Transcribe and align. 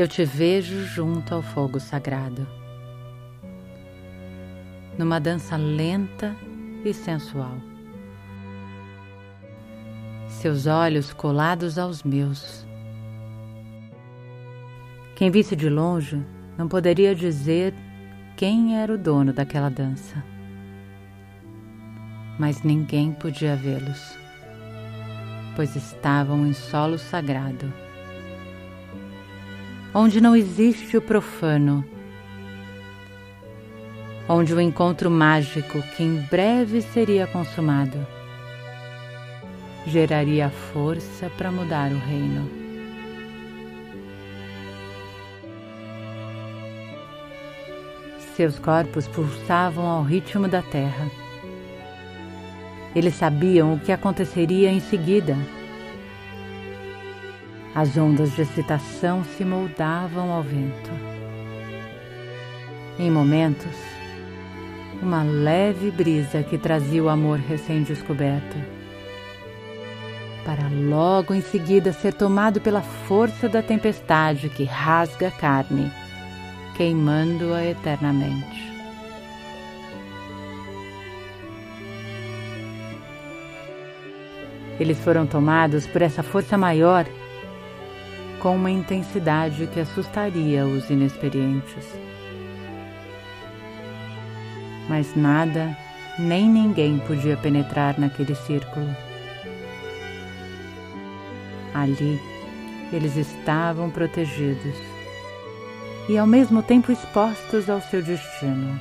eu 0.00 0.06
te 0.06 0.24
vejo 0.24 0.84
junto 0.84 1.34
ao 1.34 1.42
fogo 1.42 1.80
sagrado, 1.80 2.46
numa 4.96 5.18
dança 5.18 5.56
lenta 5.56 6.36
e 6.84 6.94
sensual. 6.94 7.56
Seus 10.28 10.66
olhos 10.66 11.12
colados 11.12 11.80
aos 11.80 12.04
meus. 12.04 12.64
Quem 15.16 15.32
visse 15.32 15.56
de 15.56 15.68
longe 15.68 16.24
não 16.56 16.68
poderia 16.68 17.12
dizer 17.12 17.74
quem 18.36 18.78
era 18.78 18.94
o 18.94 18.98
dono 18.98 19.32
daquela 19.32 19.68
dança. 19.68 20.22
Mas 22.38 22.62
ninguém 22.62 23.12
podia 23.12 23.56
vê-los, 23.56 24.16
pois 25.56 25.74
estavam 25.74 26.46
em 26.46 26.52
solo 26.52 26.98
sagrado 26.98 27.87
onde 29.94 30.20
não 30.20 30.36
existe 30.36 30.96
o 30.96 31.02
profano, 31.02 31.84
onde 34.28 34.52
o 34.54 34.60
encontro 34.60 35.10
mágico 35.10 35.82
que 35.96 36.02
em 36.02 36.20
breve 36.30 36.82
seria 36.82 37.26
consumado 37.26 37.98
geraria 39.88 40.50
força 40.50 41.30
para 41.36 41.50
mudar 41.50 41.90
o 41.90 41.98
reino. 41.98 42.48
Seus 48.36 48.58
corpos 48.58 49.08
pulsavam 49.08 49.84
ao 49.84 50.02
ritmo 50.02 50.46
da 50.46 50.62
terra. 50.62 51.10
Eles 52.94 53.14
sabiam 53.14 53.74
o 53.74 53.80
que 53.80 53.90
aconteceria 53.90 54.70
em 54.70 54.80
seguida 54.80 55.36
as 57.74 57.96
ondas 57.96 58.34
de 58.34 58.42
excitação 58.42 59.22
se 59.24 59.44
moldavam 59.44 60.32
ao 60.32 60.42
vento. 60.42 60.90
Em 62.98 63.10
momentos, 63.10 63.76
uma 65.00 65.22
leve 65.22 65.90
brisa 65.90 66.42
que 66.42 66.58
trazia 66.58 67.02
o 67.02 67.08
amor 67.08 67.38
recém-descoberto, 67.38 68.56
para 70.44 70.68
logo 70.68 71.34
em 71.34 71.40
seguida 71.40 71.92
ser 71.92 72.14
tomado 72.14 72.60
pela 72.60 72.80
força 72.80 73.48
da 73.48 73.62
tempestade 73.62 74.48
que 74.48 74.64
rasga 74.64 75.28
a 75.28 75.30
carne, 75.30 75.92
queimando-a 76.76 77.64
eternamente. 77.64 78.68
Eles 84.80 84.98
foram 85.00 85.26
tomados 85.26 85.86
por 85.86 86.02
essa 86.02 86.22
força 86.22 86.56
maior 86.56 87.04
com 88.40 88.56
uma 88.56 88.70
intensidade 88.70 89.66
que 89.66 89.80
assustaria 89.80 90.66
os 90.66 90.88
inexperientes. 90.90 91.84
Mas 94.88 95.14
nada, 95.14 95.76
nem 96.18 96.48
ninguém 96.48 96.98
podia 97.00 97.36
penetrar 97.36 97.98
naquele 97.98 98.34
círculo. 98.34 98.88
Ali, 101.74 102.20
eles 102.92 103.16
estavam 103.16 103.90
protegidos 103.90 104.74
e 106.08 106.16
ao 106.16 106.26
mesmo 106.26 106.62
tempo 106.62 106.90
expostos 106.90 107.68
ao 107.68 107.80
seu 107.82 108.02
destino. 108.02 108.80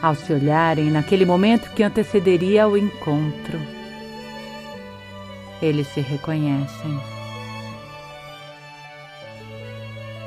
Ao 0.00 0.14
se 0.14 0.32
olharem 0.32 0.90
naquele 0.90 1.26
momento 1.26 1.70
que 1.74 1.82
antecederia 1.82 2.64
ao 2.64 2.76
encontro, 2.76 3.77
eles 5.60 5.86
se 5.88 6.00
reconhecem. 6.00 6.98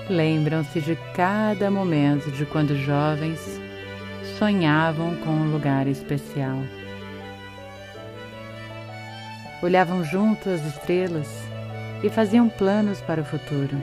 Lembram-se 0.09 0.81
de 0.81 0.97
cada 1.15 1.71
momento 1.71 2.29
de 2.31 2.45
quando 2.45 2.75
jovens 2.75 3.39
sonhavam 4.37 5.15
com 5.17 5.29
um 5.29 5.51
lugar 5.51 5.87
especial. 5.87 6.57
Olhavam 9.61 10.03
junto 10.03 10.49
as 10.49 10.65
estrelas 10.65 11.27
e 12.03 12.09
faziam 12.09 12.49
planos 12.49 12.99
para 13.01 13.21
o 13.21 13.25
futuro. 13.25 13.81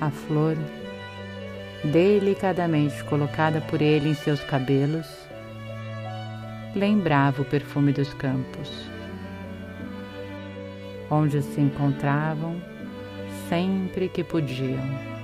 A 0.00 0.10
flor, 0.10 0.56
delicadamente 1.82 3.02
colocada 3.04 3.60
por 3.62 3.80
ele 3.80 4.10
em 4.10 4.14
seus 4.14 4.40
cabelos, 4.44 5.25
lembrava 6.76 7.40
o 7.40 7.44
perfume 7.44 7.90
dos 7.90 8.12
campos, 8.12 8.70
onde 11.10 11.40
se 11.40 11.58
encontravam 11.58 12.60
sempre 13.48 14.10
que 14.10 14.22
podiam. 14.22 15.15